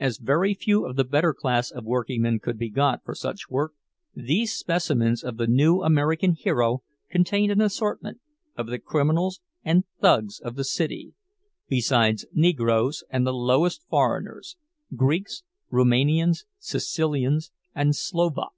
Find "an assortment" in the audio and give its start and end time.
7.52-8.18